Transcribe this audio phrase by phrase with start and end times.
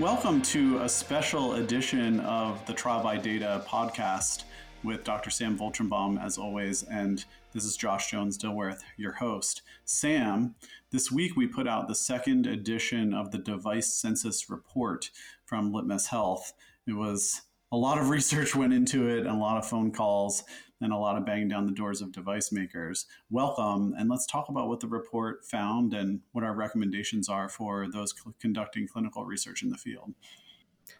[0.00, 4.42] Welcome to a special edition of the Trial Data podcast
[4.82, 5.30] with Dr.
[5.30, 9.62] Sam Volchenbaum, as always, and this is Josh Jones Dilworth, your host.
[9.84, 10.56] Sam,
[10.90, 15.12] this week we put out the second edition of the Device Census Report
[15.44, 16.54] from Litmus Health.
[16.88, 17.42] It was
[17.74, 20.44] a lot of research went into it and a lot of phone calls
[20.80, 23.06] and a lot of banging down the doors of device makers.
[23.30, 27.88] Welcome, and let's talk about what the report found and what our recommendations are for
[27.90, 30.12] those cl- conducting clinical research in the field.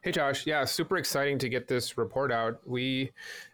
[0.01, 0.47] Hey, Josh.
[0.47, 2.61] Yeah, super exciting to get this report out.
[2.67, 3.13] We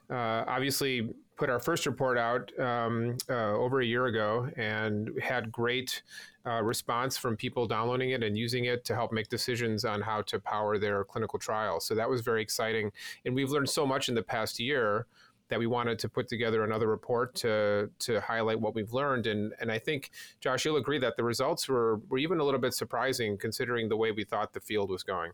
[0.08, 5.50] uh, obviously put our first report out um, uh, over a year ago and had
[5.50, 6.02] great
[6.44, 10.20] uh, response from people downloading it and using it to help make decisions on how
[10.20, 11.86] to power their clinical trials.
[11.86, 12.92] So that was very exciting.
[13.24, 15.06] And we've learned so much in the past year
[15.48, 19.26] that we wanted to put together another report to to highlight what we've learned.
[19.26, 22.60] And and I think Josh, you'll agree that the results were were even a little
[22.60, 25.32] bit surprising considering the way we thought the field was going.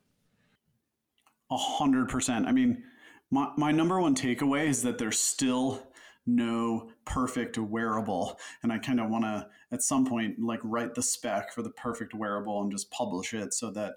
[1.51, 2.47] A hundred percent.
[2.47, 2.84] I mean,
[3.31, 5.83] my, my number one takeaway is that there's still
[6.27, 8.39] no perfect wearable.
[8.63, 11.71] And i kind of want to at some point like write the spec for the
[11.71, 13.95] perfect wearable and just publish it so that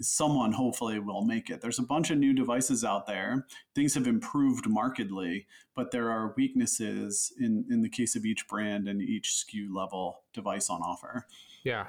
[0.00, 1.60] someone hopefully will make it.
[1.60, 3.46] There's a bunch of new devices out there.
[3.74, 5.46] Things have improved markedly
[5.80, 10.22] but there are weaknesses in in the case of each brand and each SKU level
[10.34, 11.26] device on offer.
[11.64, 11.86] Yeah.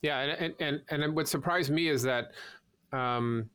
[0.00, 2.32] Yeah and and and, and what surprised me is that
[2.92, 3.50] um,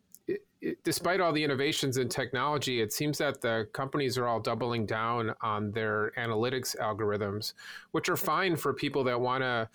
[0.62, 4.86] it, despite all the innovations in technology, it seems that the companies are all doubling
[4.86, 7.54] down on their analytics algorithms,
[7.92, 9.70] which are fine for people that want to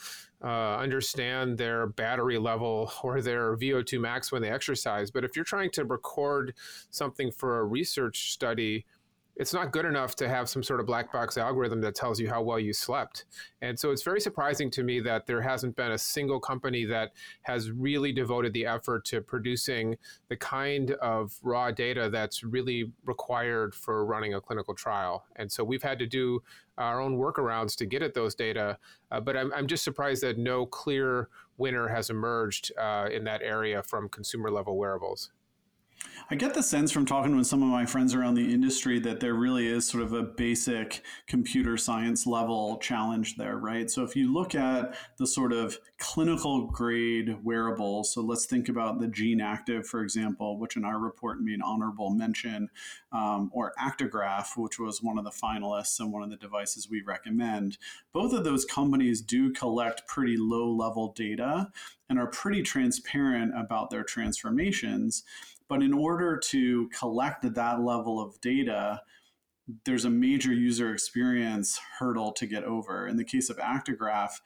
[0.44, 5.10] uh, understand their battery level or their VO2 max when they exercise.
[5.10, 6.54] But if you're trying to record
[6.90, 8.84] something for a research study,
[9.36, 12.28] it's not good enough to have some sort of black box algorithm that tells you
[12.28, 13.24] how well you slept.
[13.62, 17.12] And so it's very surprising to me that there hasn't been a single company that
[17.42, 19.96] has really devoted the effort to producing
[20.28, 25.24] the kind of raw data that's really required for running a clinical trial.
[25.36, 26.42] And so we've had to do
[26.78, 28.78] our own workarounds to get at those data.
[29.10, 33.42] Uh, but I'm, I'm just surprised that no clear winner has emerged uh, in that
[33.42, 35.30] area from consumer level wearables.
[36.30, 39.20] I get the sense from talking with some of my friends around the industry that
[39.20, 43.90] there really is sort of a basic computer science level challenge there, right?
[43.90, 49.00] So if you look at the sort of clinical grade wearables, so let's think about
[49.00, 52.70] the GENEActiv, for example, which in our report made honorable mention,
[53.12, 57.02] um, or Actigraph, which was one of the finalists and one of the devices we
[57.02, 57.76] recommend.
[58.14, 61.70] Both of those companies do collect pretty low level data
[62.08, 65.22] and are pretty transparent about their transformations.
[65.68, 69.02] But in order to collect that level of data,
[69.84, 73.06] there's a major user experience hurdle to get over.
[73.08, 74.40] In the case of Actigraph,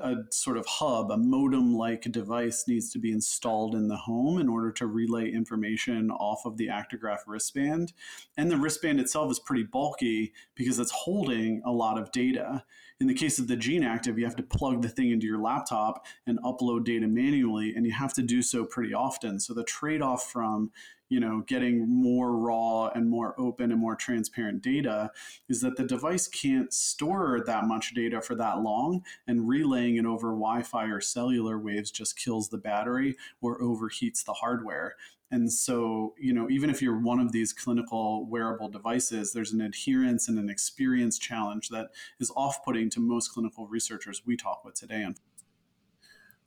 [0.00, 4.38] a sort of hub, a modem like device needs to be installed in the home
[4.38, 7.92] in order to relay information off of the Actigraph wristband.
[8.36, 12.64] And the wristband itself is pretty bulky because it's holding a lot of data.
[13.02, 16.06] In the case of the GENEActiv, you have to plug the thing into your laptop
[16.28, 19.40] and upload data manually, and you have to do so pretty often.
[19.40, 20.70] So the trade off from
[21.08, 25.10] you know getting more raw and more open and more transparent data
[25.48, 30.06] is that the device can't store that much data for that long and relaying it
[30.06, 34.94] over wi-fi or cellular waves just kills the battery or overheats the hardware
[35.32, 39.60] and so you know even if you're one of these clinical wearable devices there's an
[39.60, 41.88] adherence and an experience challenge that
[42.20, 45.06] is off-putting to most clinical researchers we talk with today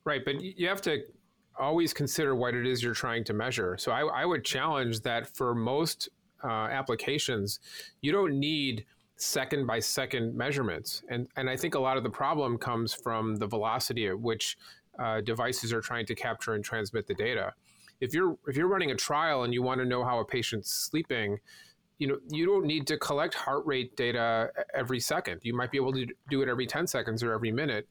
[0.04, 1.02] right but you have to
[1.58, 3.76] always consider what it is you're trying to measure.
[3.78, 6.08] So I, I would challenge that for most
[6.44, 7.60] uh, applications,
[8.00, 8.84] you don't need
[9.16, 11.02] second by second measurements.
[11.08, 14.58] And, and I think a lot of the problem comes from the velocity at which
[14.98, 17.54] uh, devices are trying to capture and transmit the data.
[18.00, 20.70] If you're if you're running a trial and you want to know how a patient's
[20.70, 21.38] sleeping,
[21.98, 25.40] you know you don't need to collect heart rate data every second.
[25.42, 27.88] You might be able to do it every 10 seconds or every minute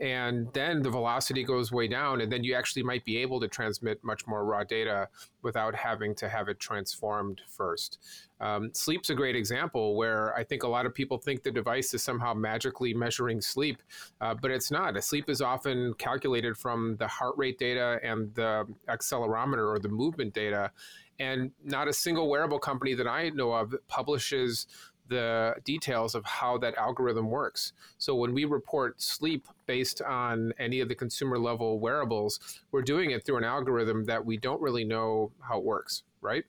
[0.00, 3.48] and then the velocity goes way down and then you actually might be able to
[3.48, 5.08] transmit much more raw data
[5.42, 7.98] without having to have it transformed first.
[8.40, 11.94] Um, sleep's a great example where i think a lot of people think the device
[11.94, 13.82] is somehow magically measuring sleep
[14.20, 14.96] uh, but it's not.
[14.96, 19.88] A sleep is often calculated from the heart rate data and the accelerometer or the
[19.88, 20.70] movement data
[21.18, 24.66] and not a single wearable company that i know of publishes
[25.12, 27.72] the details of how that algorithm works.
[27.98, 32.40] So when we report sleep based on any of the consumer level wearables,
[32.72, 36.44] we're doing it through an algorithm that we don't really know how it works, right?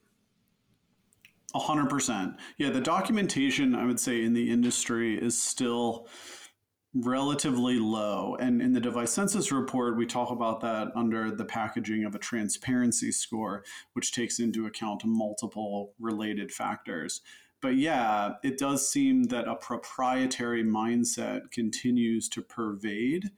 [1.54, 2.34] A hundred percent.
[2.58, 6.08] Yeah, the documentation I would say in the industry is still
[6.94, 8.36] relatively low.
[8.40, 12.20] And in the device census report, we talk about that under the packaging of a
[12.20, 13.64] transparency score,
[13.94, 17.20] which takes into account multiple related factors.
[17.64, 23.30] But yeah, it does seem that a proprietary mindset continues to pervade.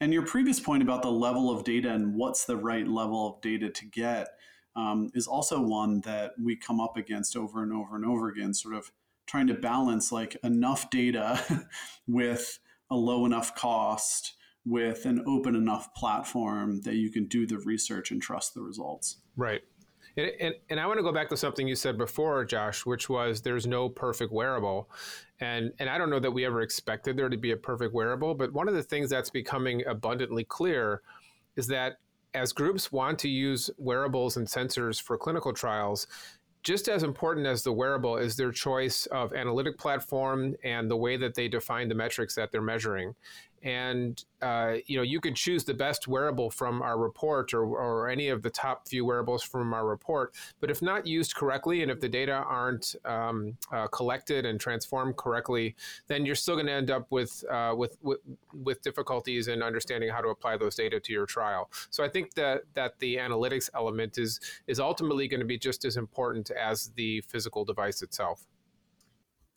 [0.00, 3.40] And your previous point about the level of data and what's the right level of
[3.40, 4.28] data to get
[4.76, 8.54] um, is also one that we come up against over and over and over again,
[8.54, 8.92] sort of
[9.26, 11.66] trying to balance like enough data
[12.06, 17.58] with a low enough cost with an open enough platform that you can do the
[17.58, 19.16] research and trust the results.
[19.36, 19.62] Right.
[20.16, 23.08] And, and, and, I want to go back to something you said before, Josh, which
[23.08, 24.90] was there's no perfect wearable.
[25.40, 28.34] And, and I don't know that we ever expected there to be a perfect wearable,
[28.34, 31.02] but one of the things that's becoming abundantly clear
[31.56, 31.98] is that
[32.34, 36.06] as groups want to use wearables and sensors for clinical trials,
[36.62, 41.16] just as important as the wearable is their choice of analytic platform and the way
[41.16, 43.14] that they define the metrics that they're measuring
[43.62, 48.08] and uh, you know you can choose the best wearable from our report or, or
[48.08, 50.34] any of the top few wearables from our report.
[50.60, 55.16] But if not used correctly and if the data aren't um, uh, collected and transformed
[55.16, 55.76] correctly
[56.08, 58.20] then you're still going to end up with, uh, with, with
[58.52, 61.70] with difficulties in understanding how to apply those data to your trial.
[61.90, 65.84] So i think that that the analytics element is is ultimately going to be just
[65.84, 68.46] as important as the physical device itself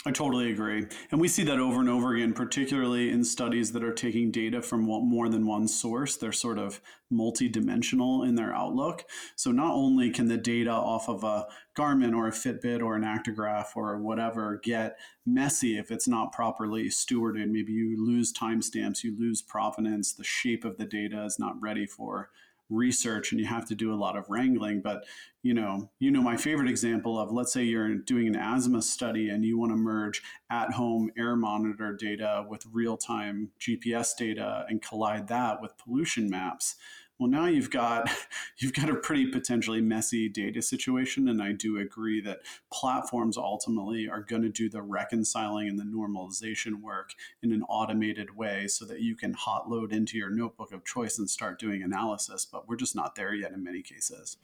[0.05, 0.85] I totally agree.
[1.11, 4.61] And we see that over and over again, particularly in studies that are taking data
[4.61, 6.17] from more than one source.
[6.17, 9.05] They're sort of multidimensional in their outlook.
[9.37, 11.47] So not only can the data off of a
[11.77, 16.89] Garmin or a Fitbit or an Actigraph or whatever get messy if it's not properly
[16.89, 17.49] stewarded.
[17.49, 21.85] Maybe you lose timestamps, you lose provenance, the shape of the data is not ready
[21.85, 22.29] for
[22.69, 25.03] research and you have to do a lot of wrangling but
[25.43, 29.29] you know you know my favorite example of let's say you're doing an asthma study
[29.29, 34.65] and you want to merge at home air monitor data with real time gps data
[34.69, 36.75] and collide that with pollution maps
[37.19, 38.09] well now you've got
[38.57, 42.39] you've got a pretty potentially messy data situation and i do agree that
[42.71, 48.35] platforms ultimately are going to do the reconciling and the normalization work in an automated
[48.35, 51.83] way so that you can hot load into your notebook of choice and start doing
[51.83, 54.37] analysis but we're just not there yet in many cases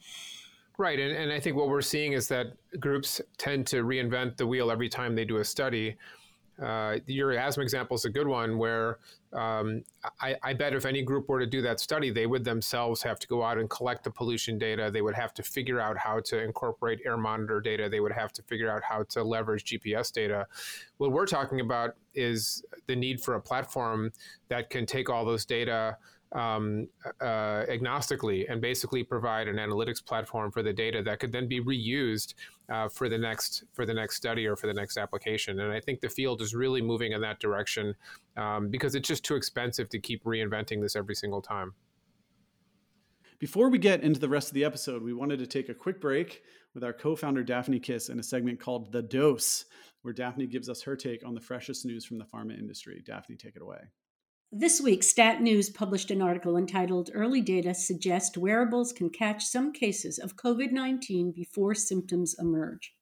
[0.78, 0.98] Right.
[0.98, 4.70] And, and I think what we're seeing is that groups tend to reinvent the wheel
[4.70, 5.98] every time they do a study.
[6.60, 8.98] Uh, your asthma example is a good one where
[9.32, 9.82] um,
[10.20, 13.18] I, I, bet if any group were to do that study, they would themselves have
[13.20, 14.90] to go out and collect the pollution data.
[14.92, 17.88] They would have to figure out how to incorporate air monitor data.
[17.88, 20.46] They would have to figure out how to leverage GPS data.
[20.98, 24.12] What we're talking about is the need for a platform
[24.48, 25.96] that can take all those data
[26.32, 26.88] um,
[27.20, 31.60] uh, agnostically and basically provide an analytics platform for the data that could then be
[31.60, 32.34] reused
[32.68, 35.60] uh, for the next for the next study or for the next application.
[35.60, 37.94] And I think the field is really moving in that direction
[38.36, 41.74] um, because it's just too expensive to keep reinventing this every single time.
[43.40, 45.98] Before we get into the rest of the episode, we wanted to take a quick
[45.98, 46.42] break
[46.74, 49.64] with our co-founder Daphne Kis in a segment called The Dose,
[50.02, 53.02] where Daphne gives us her take on the freshest news from the pharma industry.
[53.04, 53.80] Daphne, take it away.
[54.52, 59.72] This week, Stat News published an article entitled Early Data Suggest Wearables Can Catch Some
[59.72, 62.92] Cases of COVID 19 Before Symptoms Emerge.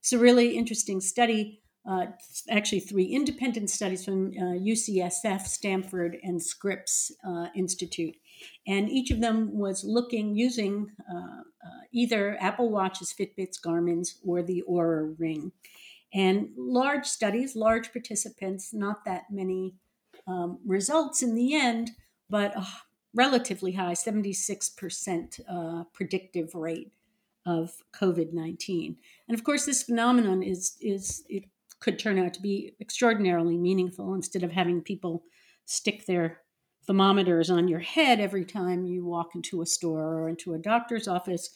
[0.00, 2.06] It's a really interesting study, uh,
[2.48, 8.16] actually, three independent studies from uh, UCSF, Stanford, and Scripps uh, Institute.
[8.66, 14.42] And each of them was looking using uh, uh, either Apple Watches, Fitbits, Garmin's, or
[14.42, 15.52] the Oura Ring.
[16.14, 19.74] And large studies, large participants, not that many
[20.28, 21.90] um, results in the end,
[22.28, 22.66] but a
[23.14, 26.92] relatively high 76% uh, predictive rate
[27.46, 28.96] of COVID 19.
[29.28, 31.44] And of course, this phenomenon is, is, it
[31.80, 35.24] could turn out to be extraordinarily meaningful instead of having people
[35.64, 36.42] stick their
[36.86, 41.08] thermometers on your head every time you walk into a store or into a doctor's
[41.08, 41.50] office.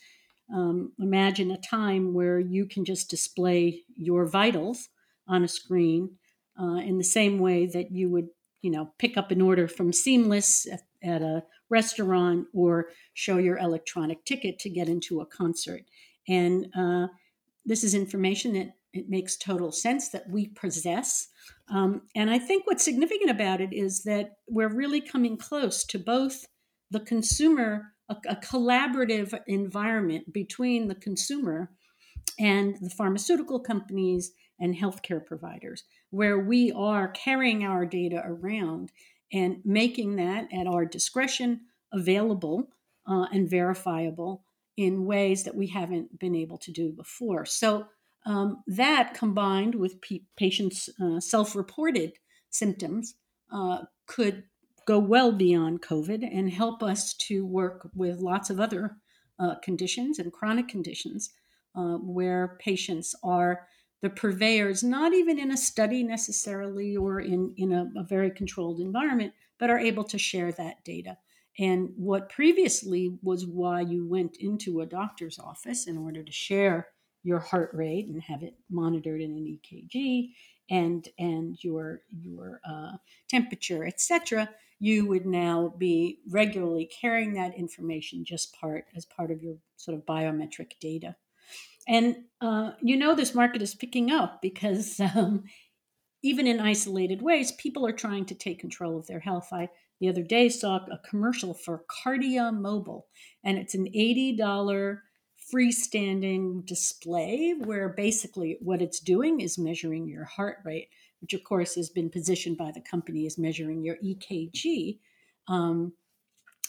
[0.52, 4.88] Um, imagine a time where you can just display your vitals
[5.26, 6.17] on a screen
[6.61, 8.29] uh, in the same way that you would
[8.62, 13.59] you know, pick up an order from Seamless at, at a restaurant or show your
[13.59, 15.83] electronic ticket to get into a concert.
[16.28, 17.09] And uh,
[17.66, 21.28] this is information that it makes total sense that we possess.
[21.69, 25.99] Um, and I think what's significant about it is that we're really coming close to
[25.99, 26.45] both
[26.90, 31.71] the consumer, a, a collaborative environment between the consumer
[32.38, 38.92] and the pharmaceutical companies and healthcare providers, where we are carrying our data around
[39.33, 41.61] and making that at our discretion
[41.92, 42.69] available
[43.07, 44.45] uh, and verifiable
[44.76, 47.45] in ways that we haven't been able to do before.
[47.45, 47.87] So,
[48.25, 52.12] um, that combined with pe- patients' uh, self reported
[52.50, 53.16] symptoms
[53.52, 54.45] uh, could
[54.87, 58.97] go well beyond COVID and help us to work with lots of other
[59.40, 61.31] uh, conditions and chronic conditions
[61.75, 63.66] uh, where patients are
[64.02, 68.80] the purveyors, not even in a study necessarily or in, in a, a very controlled
[68.80, 71.16] environment, but are able to share that data.
[71.59, 76.88] And what previously was why you went into a doctor's office in order to share
[77.23, 80.30] your heart rate and have it monitored in an EKG
[80.71, 82.92] and and your your uh,
[83.28, 89.42] temperature, etc., you would now be regularly carrying that information just part as part of
[89.42, 91.14] your sort of biometric data.
[91.88, 95.44] And uh, you know this market is picking up because um,
[96.22, 99.48] even in isolated ways, people are trying to take control of their health.
[99.52, 99.68] I
[100.00, 103.06] the other day saw a commercial for Kardia Mobile,
[103.44, 105.02] and it's an eighty dollar
[105.52, 110.88] freestanding display where basically what it's doing is measuring your heart rate,
[111.20, 114.98] which of course has been positioned by the company as measuring your EKG.
[115.48, 115.92] Um,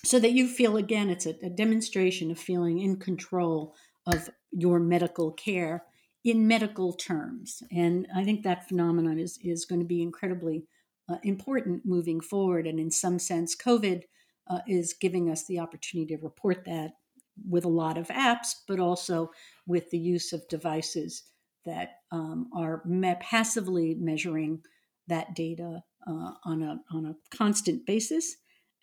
[0.03, 4.79] so that you feel again, it's a, a demonstration of feeling in control of your
[4.79, 5.83] medical care
[6.23, 7.61] in medical terms.
[7.71, 10.65] And I think that phenomenon is, is going to be incredibly
[11.09, 12.65] uh, important moving forward.
[12.65, 14.03] And in some sense, COVID
[14.49, 16.91] uh, is giving us the opportunity to report that
[17.49, 19.31] with a lot of apps, but also
[19.65, 21.23] with the use of devices
[21.65, 24.61] that um, are me- passively measuring
[25.07, 28.35] that data uh, on a on a constant basis,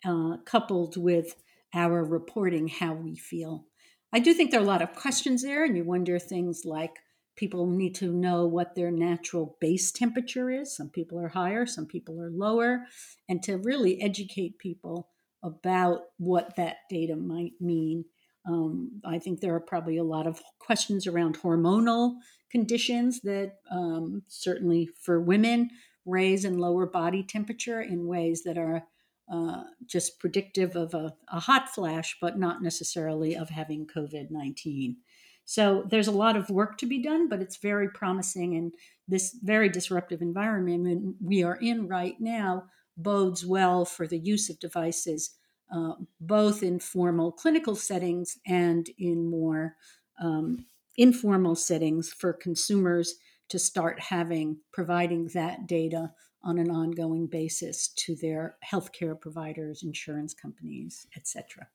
[0.05, 1.35] uh, coupled with
[1.73, 3.65] our reporting how we feel.
[4.13, 6.99] I do think there are a lot of questions there, and you wonder things like
[7.35, 10.75] people need to know what their natural base temperature is.
[10.75, 12.85] Some people are higher, some people are lower,
[13.29, 15.09] and to really educate people
[15.43, 18.05] about what that data might mean
[18.47, 22.15] um, I think there are probably a lot of questions around hormonal
[22.49, 25.69] conditions that um, certainly for women
[26.05, 28.83] raise and lower body temperature in ways that are
[29.31, 34.97] uh, just predictive of a, a, hot flash, but not necessarily of having COVID 19.
[35.45, 38.55] So there's a lot of work to be done, but it's very promising.
[38.55, 38.73] And
[39.07, 42.65] this very disruptive environment we are in right now
[42.97, 45.31] bodes well for the use of devices
[45.71, 49.75] uh, both in formal clinical settings and in more
[50.21, 50.65] um,
[50.97, 53.15] informal settings for consumers
[53.51, 60.33] to start having providing that data on an ongoing basis to their healthcare providers, insurance
[60.33, 61.67] companies, etc.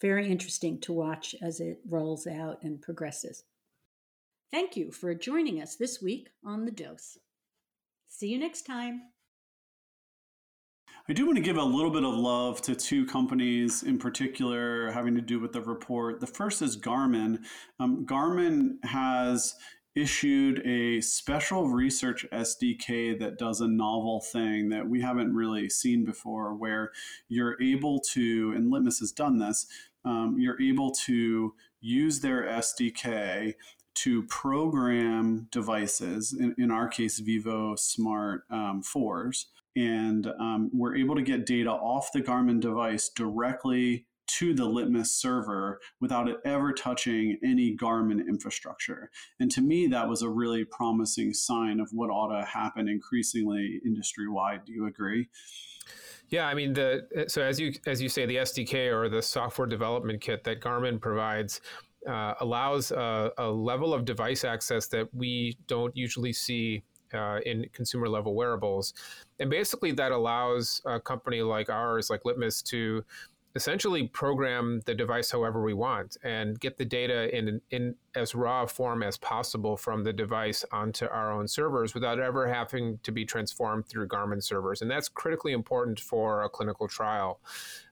[0.00, 3.44] Very interesting to watch as it rolls out and progresses.
[4.50, 7.18] Thank you for joining us this week on The Dose.
[8.08, 9.02] See you next time.
[11.08, 14.90] I do want to give a little bit of love to two companies in particular
[14.92, 16.20] having to do with the report.
[16.20, 17.44] The first is Garmin.
[17.78, 19.54] Um, Garmin has
[19.94, 26.04] issued a special research SDK that does a novel thing that we haven't really seen
[26.04, 26.92] before, where
[27.28, 29.66] you're able to, and Litmus has done this,
[30.04, 33.54] um, you're able to use their SDK
[33.94, 41.14] to program devices, in, in our case, Vivo Smart um, 4s, and um, we're able
[41.16, 44.06] to get data off the Garmin device directly
[44.38, 49.10] to the Litmus server without it ever touching any Garmin infrastructure.
[49.38, 53.80] And to me, that was a really promising sign of what ought to happen increasingly
[53.84, 54.64] industry wide.
[54.64, 55.28] Do you agree?
[56.28, 59.66] Yeah, I mean the so as you as you say, the SDK or the software
[59.66, 61.60] development kit that Garmin provides
[62.08, 66.82] uh, allows a, a, level of device access that we don't usually see
[67.12, 68.94] uh, in consumer level wearables.
[69.38, 73.04] And basically, that allows a company like ours, like Litmus, to
[73.56, 78.64] essentially program the device however we want and get the data in, in as raw
[78.64, 83.24] form as possible from the device onto our own servers without ever having to be
[83.24, 84.82] transformed through Garmin servers.
[84.82, 87.40] And that's critically important for a clinical trial.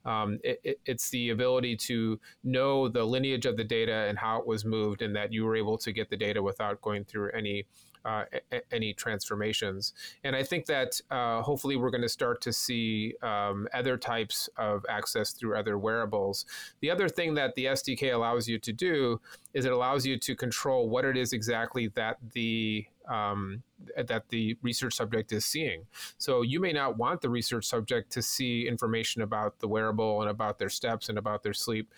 [0.05, 4.39] Um, it, it, it's the ability to know the lineage of the data and how
[4.39, 7.31] it was moved, and that you were able to get the data without going through
[7.33, 7.67] any
[8.05, 9.93] uh, a- any transformations.
[10.25, 14.49] And I think that uh, hopefully we're going to start to see um, other types
[14.57, 16.47] of access through other wearables.
[16.81, 19.21] The other thing that the SDK allows you to do
[19.55, 23.63] is it allows you to control what it is exactly that the um,
[23.97, 25.87] that the research subject is seeing.
[26.19, 30.31] So you may not want the research subject to see information about the wearable and
[30.31, 31.93] about their steps and about their sleep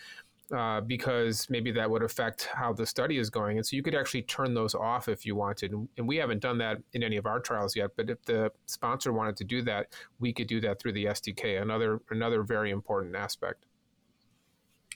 [0.54, 3.58] uh, because maybe that would affect how the study is going.
[3.58, 5.72] And so you could actually turn those off if you wanted.
[5.96, 7.90] And we haven't done that in any of our trials yet.
[7.96, 11.62] But if the sponsor wanted to do that, we could do that through the SDK.
[11.62, 13.66] Another another very important aspect.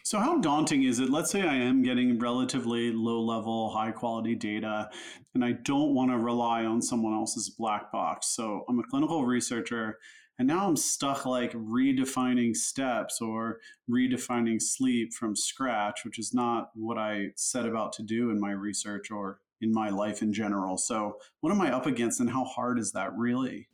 [0.03, 1.09] So, how daunting is it?
[1.09, 4.91] Let's say I am getting relatively low level, high quality data,
[5.35, 8.27] and I don't want to rely on someone else's black box.
[8.27, 9.99] So, I'm a clinical researcher,
[10.39, 13.59] and now I'm stuck like redefining steps or
[13.91, 18.51] redefining sleep from scratch, which is not what I set about to do in my
[18.51, 20.77] research or in my life in general.
[20.77, 23.69] So, what am I up against, and how hard is that really?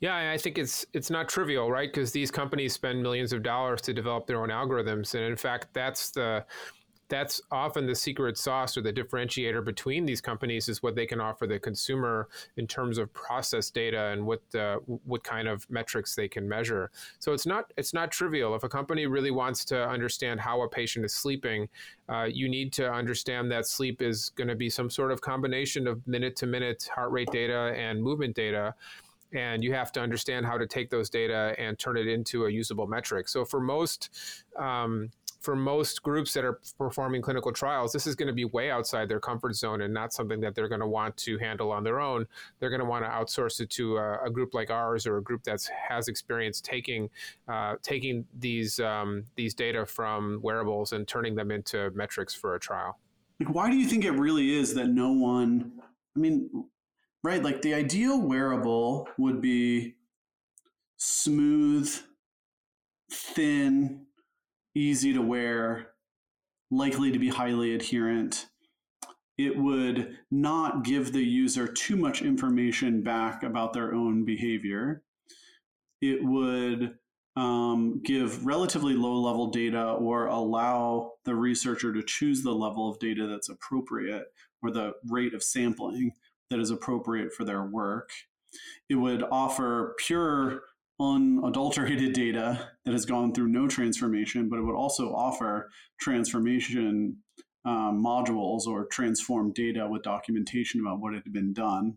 [0.00, 1.88] Yeah, I think it's it's not trivial, right?
[1.92, 5.68] Because these companies spend millions of dollars to develop their own algorithms, and in fact,
[5.72, 6.44] that's the
[7.12, 11.20] that's often the secret sauce or the differentiator between these companies is what they can
[11.20, 12.26] offer the consumer
[12.56, 16.90] in terms of process data and what uh, what kind of metrics they can measure.
[17.18, 18.54] So it's not it's not trivial.
[18.54, 21.68] If a company really wants to understand how a patient is sleeping,
[22.08, 25.86] uh, you need to understand that sleep is going to be some sort of combination
[25.86, 28.74] of minute to minute heart rate data and movement data
[29.34, 32.50] and you have to understand how to take those data and turn it into a
[32.50, 33.28] usable metric.
[33.28, 34.10] So for most
[34.58, 35.10] um,
[35.42, 39.08] for most groups that are performing clinical trials, this is going to be way outside
[39.08, 42.00] their comfort zone and not something that they're going to want to handle on their
[42.00, 42.26] own.
[42.60, 45.22] They're going to want to outsource it to a, a group like ours or a
[45.22, 47.10] group that has experience taking
[47.48, 52.60] uh, taking these um, these data from wearables and turning them into metrics for a
[52.60, 52.98] trial.
[53.40, 55.72] Like, why do you think it really is that no one?
[56.16, 56.66] I mean,
[57.24, 57.42] right?
[57.42, 59.96] Like the ideal wearable would be
[60.98, 61.92] smooth,
[63.10, 64.06] thin,
[64.74, 65.88] easy to wear,
[66.70, 68.46] likely to be highly adherent.
[69.38, 75.02] It would not give the user too much information back about their own behavior.
[76.00, 76.98] It would
[77.36, 82.98] um, give relatively low level data or allow the researcher to choose the level of
[82.98, 84.26] data that's appropriate
[84.62, 86.12] or the rate of sampling
[86.50, 88.10] that is appropriate for their work.
[88.90, 90.62] It would offer pure,
[91.00, 95.70] unadulterated data that has gone through no transformation, but it would also offer
[96.00, 97.16] transformation
[97.64, 101.96] um, modules or transform data with documentation about what had been done.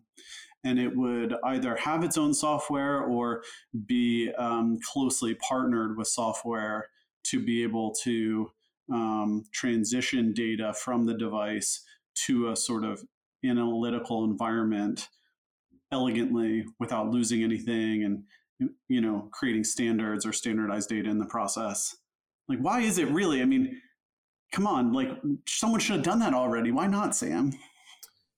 [0.64, 3.42] And it would either have its own software or
[3.86, 6.88] be um, closely partnered with software
[7.24, 8.50] to be able to
[8.92, 11.82] um, transition data from the device
[12.26, 13.02] to a sort of
[13.44, 15.08] analytical environment
[15.92, 18.24] elegantly without losing anything and
[18.88, 21.96] you know creating standards or standardized data in the process?
[22.48, 23.80] Like why is it really i mean
[24.52, 25.08] come on like
[25.46, 26.70] someone should have done that already.
[26.70, 27.52] Why not sam?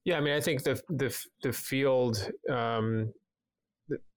[0.05, 3.13] Yeah i mean i think the the, the field um,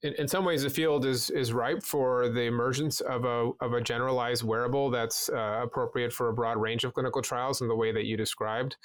[0.04, 3.74] in, in, some ways the field is is ripe for the emergence of a of
[3.74, 7.76] a generalized wearable that's uh, appropriate for a broad range of clinical trials in the
[7.76, 8.76] way that you described.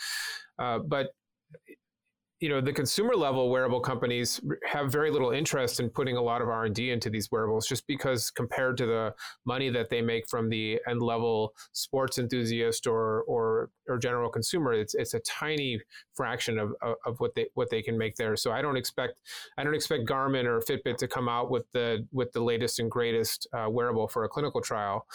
[0.59, 1.09] Uh, but
[2.41, 6.43] you know the consumer level wearable companies have very little interest in putting a lot
[6.43, 9.15] of r&d into these wearables just because compared to the
[9.47, 14.73] money that they make from the end level sports enthusiast or or, or general consumer
[14.75, 15.81] it's it's a tiny
[16.15, 18.37] fraction of, of, what they what they can make there.
[18.37, 19.15] So i don't expect
[19.59, 22.91] i don't expect garmin or fitbit to come out with the with the latest and
[22.91, 25.07] greatest uh, wearable for a clinical trial.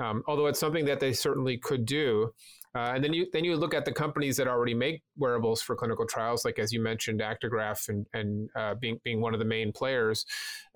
[0.00, 2.32] Um, although it's something that they certainly could do
[2.74, 5.76] uh, and then you then you look at the companies that already make wearables for
[5.76, 9.44] clinical trials, like as you mentioned, Actigraph and and uh, being being one of the
[9.44, 10.24] main players.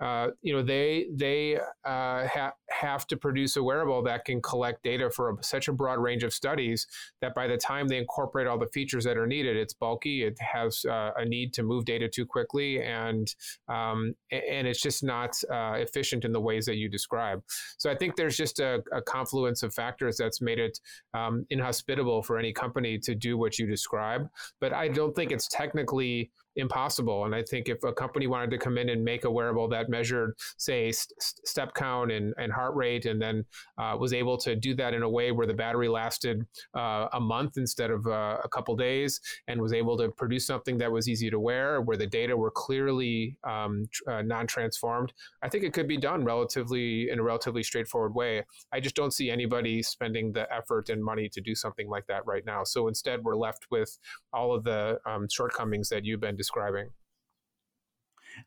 [0.03, 4.83] Uh, you know, they they uh, ha- have to produce a wearable that can collect
[4.83, 6.87] data for a, such a broad range of studies
[7.23, 10.23] that by the time they incorporate all the features that are needed, it's bulky.
[10.23, 13.35] It has uh, a need to move data too quickly, and
[13.69, 17.43] um, and it's just not uh, efficient in the ways that you describe.
[17.79, 20.79] So I think there's just a, a confluence of factors that's made it
[21.15, 24.29] um, inhospitable hospitable for any company to do what you describe.
[24.61, 27.25] But I don't think it's technically impossible.
[27.25, 29.89] And I think if a company wanted to come in and make a wearable that
[29.89, 31.13] measured, say, st-
[31.47, 33.45] step count and, and heart rate, and then
[33.79, 36.45] uh, was able to do that in a way where the battery lasted
[36.77, 40.79] uh, a month instead of uh, a couple days, and was able to produce something
[40.79, 45.65] that was easy to wear, where the data were clearly um, uh, non-transformed, I think
[45.65, 48.45] it could be done relatively in a relatively straightforward way.
[48.73, 52.27] I just don't see anybody spending the effort and money to do something like that
[52.27, 52.65] right now.
[52.65, 53.99] So instead, we're left with
[54.33, 56.91] all of the um, shortcomings that you've been describing.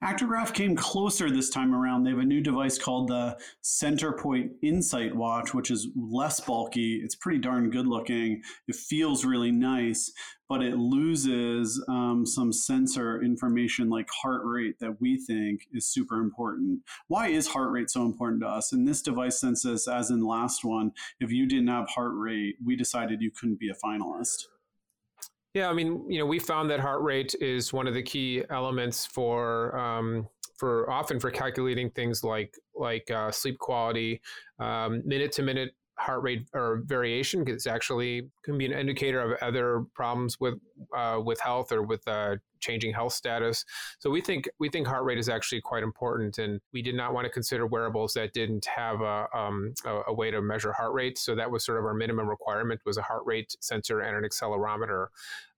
[0.04, 2.04] Actigraph came closer this time around.
[2.04, 7.02] They have a new device called the CentrePoint Insight Watch, which is less bulky.
[7.04, 8.42] It's pretty darn good looking.
[8.68, 10.12] It feels really nice,
[10.48, 16.22] but it loses um, some sensor information like heart rate that we think is super
[16.22, 16.82] important.
[17.08, 18.72] Why is heart rate so important to us?
[18.72, 22.76] In this device census, as in last one, if you didn't have heart rate, we
[22.76, 24.46] decided you couldn't be a finalist.
[25.54, 28.44] Yeah, I mean, you know, we found that heart rate is one of the key
[28.50, 34.22] elements for um, for often for calculating things like like uh, sleep quality,
[34.60, 39.86] minute to minute heart rate or variation it's actually can be an indicator of other
[39.94, 40.56] problems with
[40.96, 43.66] uh, with health or with uh, changing health status.
[44.00, 47.14] So we think we think heart rate is actually quite important, and we did not
[47.14, 50.94] want to consider wearables that didn't have a, um, a, a, way to measure heart
[50.94, 51.18] rate.
[51.18, 54.30] So that was sort of our minimum requirement was a heart rate sensor and an
[54.30, 55.08] accelerometer.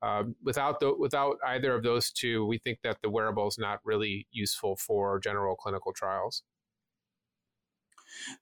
[0.02, 3.80] Uh, without the, without either of those two, we think that the wearable is not
[3.84, 6.44] really useful for general clinical trials.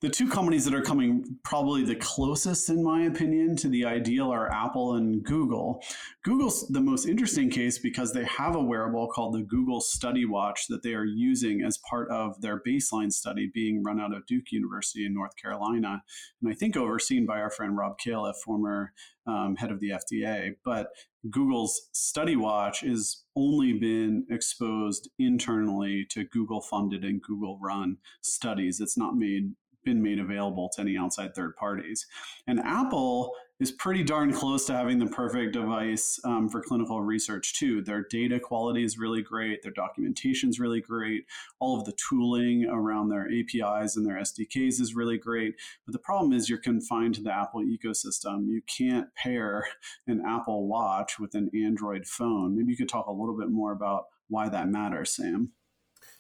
[0.02, 4.32] The two companies that are coming probably the closest, in my opinion, to the ideal
[4.32, 5.84] are Apple and Google.
[6.24, 10.68] Google's the most interesting case because they have a wearable called the Google Study Watch
[10.70, 14.52] that they are using as part of their baseline study being run out of Duke
[14.52, 16.04] University in North Carolina.
[16.42, 18.94] And I think overseen by our friend Rob Califf, former
[19.30, 20.56] um, head of the FDA.
[20.66, 20.90] But
[21.30, 28.80] Google's Study Watch has only been exposed internally to Google funded and Google run studies.
[28.80, 32.06] It's not made been made available to any outside third parties.
[32.48, 37.60] And Apple is pretty darn close to having the perfect device um, for clinical research
[37.60, 37.82] too.
[37.82, 39.62] Their data quality is really great.
[39.62, 41.26] Their documentation is really great.
[41.60, 45.56] All of the tooling around their APIs and their SDKs is really great.
[45.86, 48.48] But the problem is you're confined to the Apple ecosystem.
[48.48, 49.66] You can't pair
[50.08, 52.56] an Apple Watch with an Android phone.
[52.56, 55.52] Maybe you could talk a little bit more about why that matters, Sam.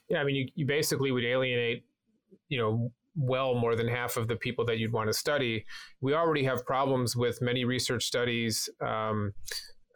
[0.10, 1.86] Yeah, I mean, you, you basically would alienate,
[2.50, 5.65] you know, well more than half of the people that you'd want to study.
[6.01, 9.34] We already have problems with many research studies um,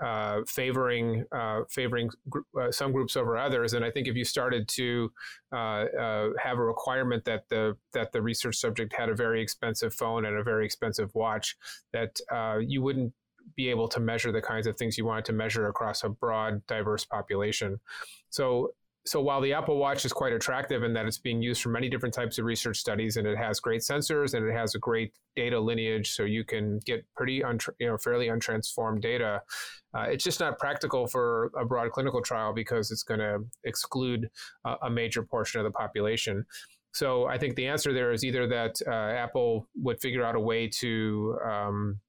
[0.03, 3.73] uh, favoring uh, favoring gr- uh, some groups over others.
[3.73, 5.11] And I think if you started to
[5.53, 9.93] uh, uh, have a requirement that the that the research subject had a very expensive
[9.93, 11.55] phone and a very expensive watch,
[11.93, 13.13] that uh, you wouldn't
[13.55, 16.65] be able to measure the kinds of things you wanted to measure across a broad,
[16.67, 17.79] diverse population.
[18.29, 18.73] So
[19.05, 21.89] so while the Apple Watch is quite attractive in that it's being used for many
[21.89, 25.11] different types of research studies, and it has great sensors and it has a great
[25.35, 27.43] data lineage, so you can get pretty,
[27.79, 29.41] you know, fairly untransformed data.
[29.95, 34.29] Uh, it's just not practical for a broad clinical trial because it's going to exclude
[34.65, 36.45] a, a major portion of the population.
[36.93, 40.39] So I think the answer there is either that uh, Apple would figure out a
[40.39, 41.99] way to um,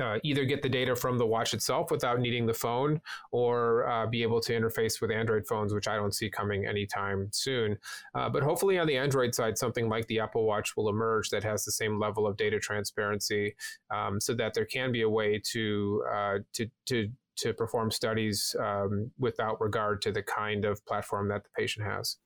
[0.00, 3.00] uh, either get the data from the watch itself without needing the phone
[3.32, 7.28] or uh, be able to interface with Android phones, which I don't see coming anytime
[7.32, 7.78] soon.
[8.14, 11.44] Uh, but hopefully, on the Android side, something like the Apple Watch will emerge that
[11.44, 13.54] has the same level of data transparency
[13.90, 18.54] um, so that there can be a way to, uh, to, to, to perform studies
[18.60, 22.16] um, without regard to the kind of platform that the patient has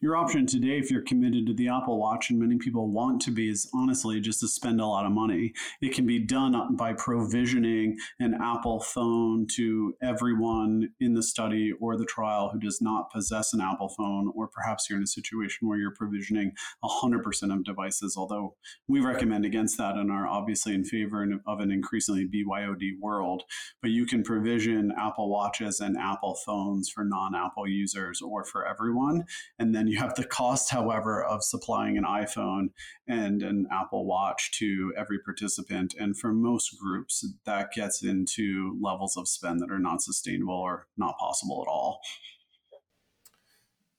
[0.00, 3.32] your option today, if you're committed to the Apple Watch, and many people want to
[3.32, 5.52] be, is honestly just to spend a lot of money.
[5.80, 11.96] It can be done by provisioning an Apple phone to everyone in the study or
[11.96, 15.66] the trial who does not possess an Apple phone, or perhaps you're in a situation
[15.66, 16.52] where you're provisioning
[16.84, 18.54] 100% of devices, although
[18.86, 23.42] we recommend against that and are obviously in favor of an increasingly BYOD world.
[23.82, 28.64] But you can provision Apple Watches and Apple phones for non Apple users or for
[28.64, 29.24] everyone.
[29.58, 32.70] And then you have the cost, however, of supplying an iPhone
[33.06, 35.94] and an Apple Watch to every participant.
[35.98, 40.86] And for most groups, that gets into levels of spend that are not sustainable or
[40.96, 42.00] not possible at all.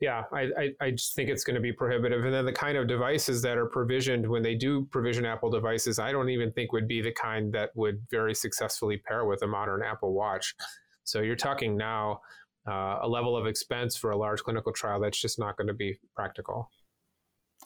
[0.01, 2.23] Yeah, I, I, I, just think it's going to be prohibitive.
[2.23, 5.99] And then the kind of devices that are provisioned when they do provision Apple devices,
[5.99, 9.47] I don't even think would be the kind that would very successfully pair with a
[9.47, 10.55] modern Apple Watch.
[11.03, 12.21] So you're talking now
[12.69, 15.73] uh, a level of expense for a large clinical trial that's just not going to
[15.73, 16.69] be practical.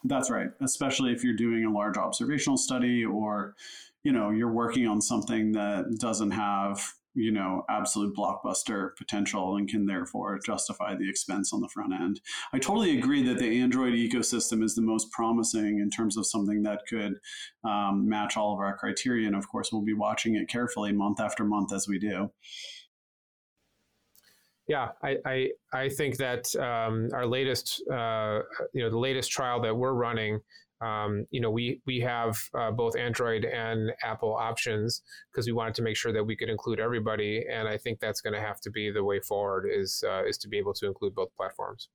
[0.02, 3.54] That's right, especially if you're doing a large observational study or
[4.02, 9.68] you know you're working on something that doesn't have you know absolute blockbuster potential and
[9.68, 12.20] can therefore justify the expense on the front end
[12.52, 16.62] i totally agree that the android ecosystem is the most promising in terms of something
[16.62, 17.14] that could
[17.64, 21.20] um, match all of our criteria and of course we'll be watching it carefully month
[21.20, 22.30] after month as we do
[24.66, 28.40] yeah, I, I, I think that um, our latest, uh,
[28.72, 30.40] you know, the latest trial that we're running,
[30.80, 35.74] um, you know, we we have uh, both Android and Apple options because we wanted
[35.76, 38.60] to make sure that we could include everybody, and I think that's going to have
[38.62, 41.88] to be the way forward is uh, is to be able to include both platforms.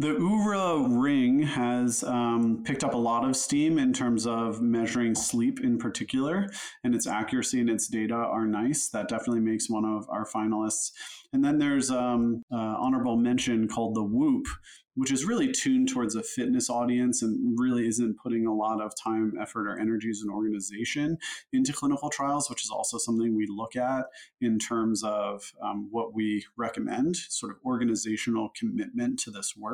[0.00, 5.16] The Oura Ring has um, picked up a lot of steam in terms of measuring
[5.16, 6.46] sleep in particular,
[6.84, 8.88] and its accuracy and its data are nice.
[8.88, 10.92] That definitely makes one of our finalists.
[11.32, 14.46] And then there's um, uh, honorable mention called the Whoop,
[14.94, 18.92] which is really tuned towards a fitness audience and really isn't putting a lot of
[19.00, 21.16] time, effort, or energy as an organization
[21.52, 24.06] into clinical trials, which is also something we look at
[24.40, 29.67] in terms of um, what we recommend, sort of organizational commitment to this work.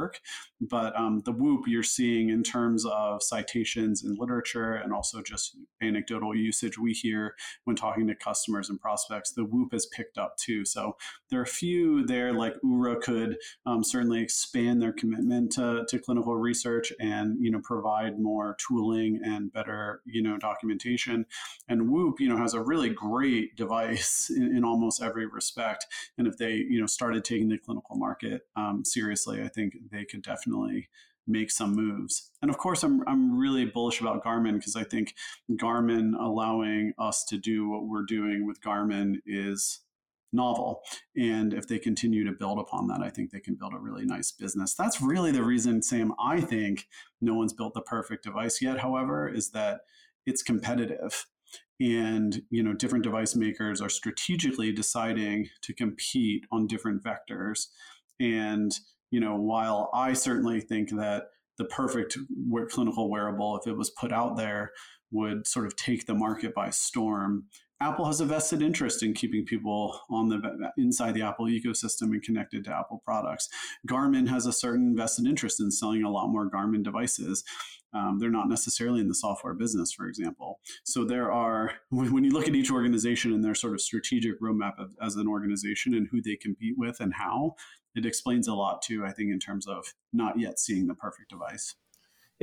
[0.61, 5.57] But um, the Whoop you're seeing in terms of citations in literature and also just
[5.83, 10.37] anecdotal usage we hear when talking to customers and prospects, the Whoop has picked up
[10.37, 10.65] too.
[10.65, 10.97] So
[11.31, 15.85] there are a few there, like Oura could um, certainly expand their commitment commitment to,
[15.89, 21.27] to clinical research and you know provide more tooling and better you know documentation
[21.69, 25.87] and whoop you know has a really great device in, in almost every respect
[26.19, 30.05] and if they you know started taking the clinical market um, seriously i think they
[30.05, 30.89] could definitely
[31.27, 32.31] make some moves.
[32.43, 35.15] And of course, I'm, I'm really bullish about Garmin because I think
[35.51, 39.81] Garmin allowing us to do what we're doing with Garmin is
[40.35, 40.83] novel.
[41.17, 44.05] And if they continue to build upon that, I think they can build a really
[44.05, 44.75] nice business.
[44.75, 46.89] That's really the reason, Sam, I think
[47.21, 49.83] no one's built the perfect device yet, however, is that
[50.27, 51.27] it's competitive.
[51.81, 57.69] And you know, different device makers are strategically deciding to compete on different vectors.
[58.21, 58.73] And
[59.15, 62.19] you know, while I certainly think that the perfect
[62.69, 64.73] clinical wearable, if it was put out there,
[65.13, 67.45] would sort of take the market by storm.
[67.81, 72.23] Apple has a vested interest in keeping people on the inside the Apple ecosystem and
[72.23, 73.49] connected to Apple products.
[73.89, 77.45] Garmin has a certain vested interest in selling a lot more Garmin devices.
[77.93, 80.61] Um, they're not necessarily in the software business, for example.
[80.85, 84.79] So there are, when you look at each organization and their sort of strategic roadmap
[84.79, 87.55] of, as an organization and who they compete with and how,
[87.95, 91.31] it explains a lot too, I think, in terms of not yet seeing the perfect
[91.31, 91.77] device.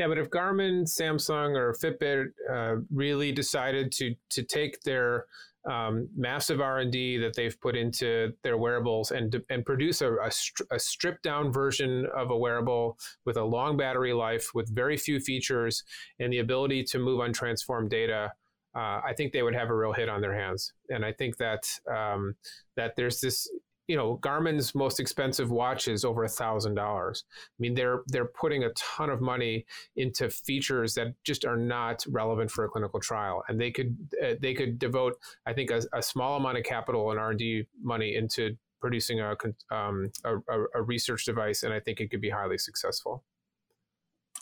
[0.01, 5.25] Yeah, but if Garmin, Samsung, or Fitbit uh, really decided to to take their
[5.71, 10.13] um, massive R and D that they've put into their wearables and and produce a,
[10.13, 10.31] a,
[10.71, 15.19] a stripped down version of a wearable with a long battery life, with very few
[15.19, 15.83] features,
[16.19, 18.31] and the ability to move untransformed data,
[18.75, 20.73] uh, I think they would have a real hit on their hands.
[20.89, 22.33] And I think that um,
[22.75, 23.47] that there's this
[23.91, 27.25] you know, Garmin's most expensive watch is over a thousand dollars.
[27.27, 29.65] I mean, they're they're putting a ton of money
[29.97, 34.35] into features that just are not relevant for a clinical trial, and they could uh,
[34.39, 37.65] they could devote, I think, a, a small amount of capital and R and D
[37.83, 39.35] money into producing a,
[39.69, 40.37] um, a,
[40.73, 43.25] a research device, and I think it could be highly successful.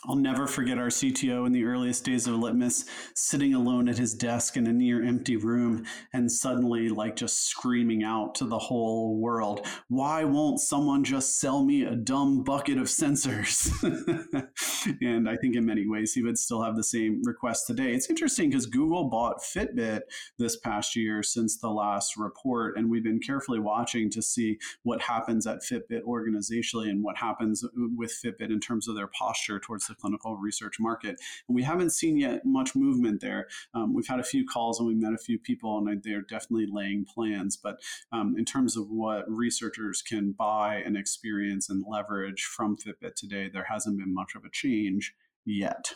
[0.06, 4.14] I'll never forget our CTO in the earliest days of Litmus sitting alone at his
[4.14, 5.84] desk in a near empty room
[6.14, 11.62] and suddenly, like, just screaming out to the whole world, Why won't someone just sell
[11.62, 13.70] me a dumb bucket of sensors?
[15.02, 17.92] and I think in many ways he would still have the same request today.
[17.92, 20.00] It's interesting because Google bought Fitbit
[20.38, 25.02] this past year since the last report, and we've been carefully watching to see what
[25.02, 29.60] happens at Fitbit organizationally and what happens uh, with Fitbit in terms of their posture
[29.60, 31.20] towards the clinical research market.
[31.46, 33.48] And we haven't seen yet much movement there.
[33.74, 36.68] Um, we've had a few calls and we've met a few people, and they're definitely
[36.70, 37.56] laying plans.
[37.56, 37.80] But
[38.12, 43.50] um, in terms of what researchers can buy and experience and leverage from Fitbit today,
[43.52, 45.94] there hasn't been much of a change yet.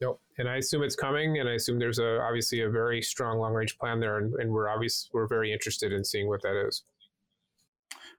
[0.00, 0.20] Nope.
[0.38, 3.54] And I assume it's coming, and I assume there's a obviously a very strong long
[3.54, 6.82] range plan there, and, and we're obviously we're very interested in seeing what that is.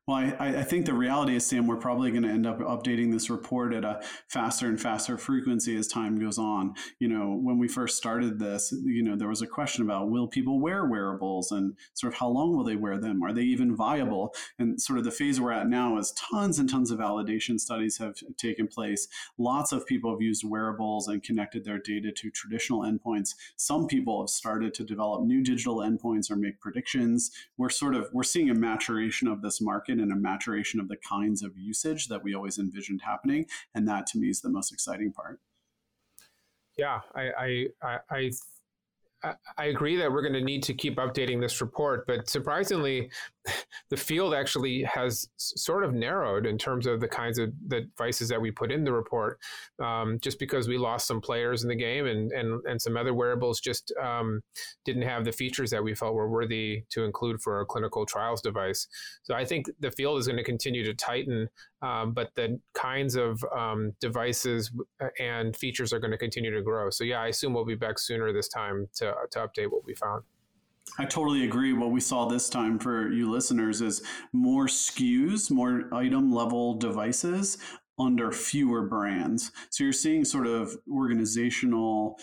[0.07, 3.11] Well, I, I, think the reality is, Sam, we're probably going to end up updating
[3.11, 6.75] this report at a faster and faster frequency as time goes on.
[6.99, 10.27] You know, when we first started this, you know, there was a question about will
[10.27, 13.23] people wear wearables and sort of how long will they wear them?
[13.23, 14.35] Are they even viable?
[14.59, 17.97] And sort of the phase we're at now is tons and tons of validation studies
[17.97, 19.07] have taken place.
[19.39, 23.33] Lots of people have used wearables and connected their data to traditional endpoints.
[23.55, 27.31] Some people have started to develop new digital endpoints or make predictions.
[27.57, 30.97] We're sort of we're seeing a maturation of this market and a maturation of the
[30.97, 33.45] kinds of usage that we always envisioned happening.
[33.73, 35.39] And that to me is the most exciting part.
[36.77, 38.31] Yeah, I, I,
[39.23, 43.09] I, I agree that we're going to need to keep updating this report, but surprisingly,
[43.89, 48.29] the field actually has sort of narrowed in terms of the kinds of the devices
[48.29, 49.39] that we put in the report,
[49.83, 53.13] um, just because we lost some players in the game and and, and some other
[53.13, 54.41] wearables just um,
[54.83, 58.41] didn't have the features that we felt were worthy to include for a clinical trials
[58.41, 58.87] device.
[59.23, 61.49] So I think the field is going to continue to tighten,
[61.81, 64.71] um, but the kinds of um, devices
[65.19, 66.89] and features are going to continue to grow.
[66.89, 69.93] So yeah, I assume we'll be back sooner this time to to update what we
[69.95, 70.23] found.
[70.97, 71.73] I totally agree.
[71.73, 74.01] What we saw this time for you listeners is
[74.33, 77.57] more SKUs, more item level devices
[77.99, 79.51] under fewer brands.
[79.69, 82.17] So you're seeing sort of organizational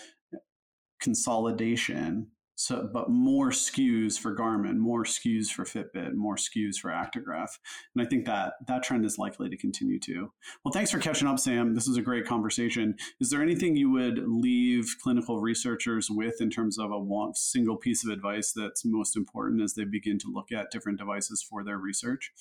[1.01, 7.49] consolidation so, but more SKUs for Garmin, more SKUs for Fitbit, more SKUs for Actigraph,
[7.95, 10.31] and I think that that trend is likely to continue too.
[10.63, 11.73] Well, thanks for catching up, Sam.
[11.73, 12.95] This was a great conversation.
[13.19, 18.05] Is there anything you would leave clinical researchers with in terms of a single piece
[18.05, 21.77] of advice that's most important as they begin to look at different devices for their
[21.77, 22.31] research?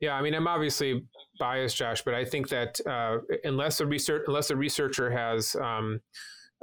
[0.00, 1.06] Yeah, I mean, I'm obviously
[1.38, 6.00] biased, Josh, but I think that uh, unless a research unless a researcher has um,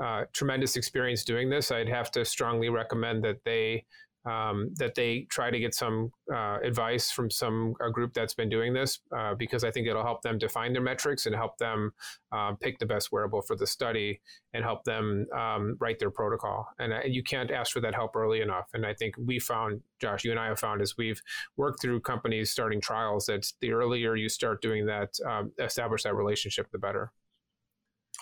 [0.03, 3.85] uh, tremendous experience doing this, I'd have to strongly recommend that they
[4.25, 8.49] um, that they try to get some uh, advice from some a group that's been
[8.49, 11.91] doing this uh, because I think it'll help them define their metrics and help them
[12.31, 14.21] um, pick the best wearable for the study
[14.53, 16.67] and help them um, write their protocol.
[16.79, 18.67] And, and, you can't ask for that help early enough.
[18.73, 21.21] And I think we found, Josh, you and I have found as we've
[21.57, 26.15] worked through companies starting trials that the earlier you start doing that, um, establish that
[26.15, 27.11] relationship, the better.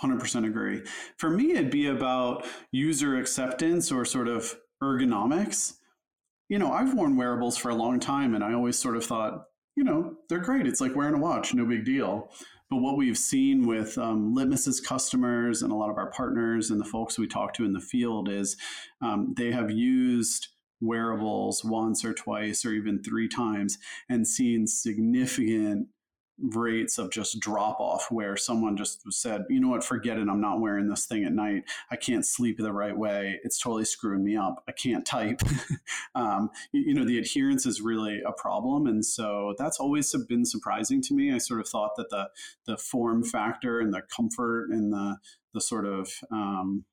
[0.01, 0.83] 100% agree.
[1.17, 5.75] For me, it'd be about user acceptance or sort of ergonomics.
[6.47, 9.45] You know, I've worn wearables for a long time and I always sort of thought,
[9.75, 10.67] you know, they're great.
[10.67, 12.31] It's like wearing a watch, no big deal.
[12.69, 16.79] But what we've seen with um, Litmus's customers and a lot of our partners and
[16.79, 18.57] the folks we talk to in the field is
[19.01, 20.49] um, they have used
[20.81, 25.87] wearables once or twice or even three times and seen significant
[26.41, 30.27] rates of just drop off where someone just said, you know what, forget it.
[30.29, 31.63] I'm not wearing this thing at night.
[31.91, 33.39] I can't sleep the right way.
[33.43, 34.63] It's totally screwing me up.
[34.67, 35.41] I can't type.
[36.15, 38.87] um, you, know, the adherence is really a problem.
[38.87, 41.33] And so that's always been surprising to me.
[41.33, 42.29] I sort of thought that the,
[42.65, 45.17] the form factor and the comfort and the,
[45.53, 46.85] the sort of, um,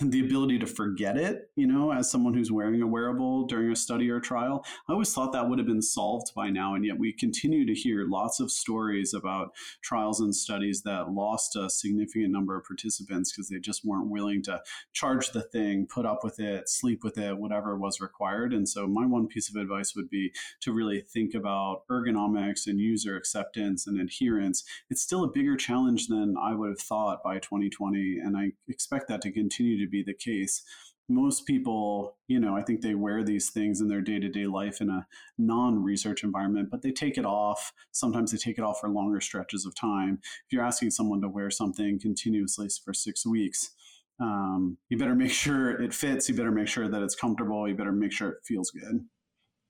[0.00, 3.76] the ability to forget it, you know, as someone who's wearing a wearable during a
[3.76, 4.62] study or trial.
[4.88, 7.72] I always thought that would have been solved by now, and yet we continue to
[7.72, 13.32] hear lots of stories about trials and studies that lost a significant number of participants
[13.32, 14.60] because they just weren't willing to
[14.92, 18.52] charge the thing, put up with it, sleep with it, whatever was required.
[18.52, 20.30] And so, my one piece of advice would be
[20.60, 24.62] to really think about ergonomics and user acceptance and adherence.
[24.90, 29.08] It's still a bigger challenge than I would have thought by 2020, and I expect
[29.08, 30.62] that to continue to to be the case.
[31.08, 34.46] Most people, you know, I think they wear these things in their day to day
[34.46, 35.06] life in a
[35.38, 37.72] non research environment, but they take it off.
[37.92, 40.18] Sometimes they take it off for longer stretches of time.
[40.22, 43.70] If you're asking someone to wear something continuously for six weeks,
[44.18, 46.28] um, you better make sure it fits.
[46.28, 47.68] You better make sure that it's comfortable.
[47.68, 49.06] You better make sure it feels good.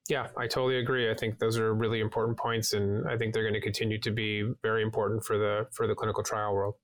[0.08, 1.10] Yeah, I totally agree.
[1.10, 4.10] I think those are really important points, and I think they're going to continue to
[4.12, 6.76] be very important for the for the clinical trial world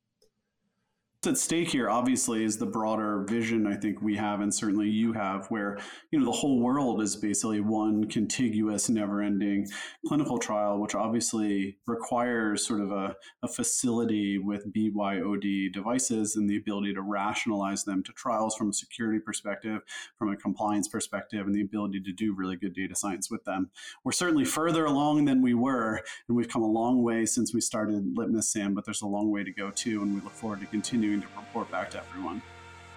[1.24, 5.12] at stake here obviously is the broader vision i think we have and certainly you
[5.12, 5.78] have where
[6.10, 9.64] you know the whole world is basically one contiguous never-ending
[10.06, 16.56] clinical trial which obviously requires sort of a, a facility with byod devices and the
[16.56, 19.80] ability to rationalize them to trials from a security perspective
[20.18, 23.70] from a compliance perspective and the ability to do really good data science with them.
[24.04, 27.60] We're certainly further along than we were and we've come a long way since we
[27.60, 30.60] started litmus sam but there's a long way to go too and we look forward
[30.60, 32.42] to continuing continuing to report back to everyone.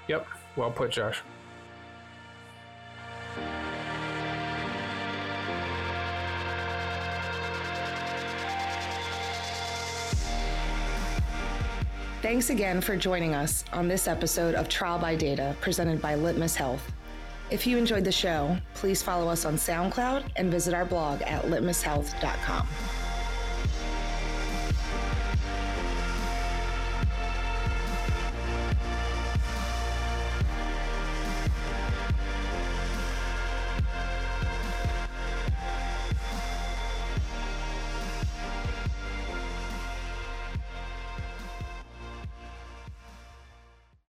[0.07, 0.27] Yep.
[0.55, 1.21] Well put, Josh.
[12.21, 16.55] Thanks again for joining us on this episode of Trial by Data presented by Litmus
[16.55, 16.91] Health.
[17.51, 21.43] If you enjoyed the show, please follow us on SoundCloud and visit our blog at
[21.43, 22.67] litmushealth.com.